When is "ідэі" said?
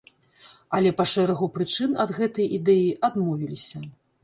2.59-2.91